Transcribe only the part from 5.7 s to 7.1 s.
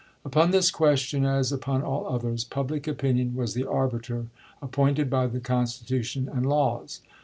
tution and laws.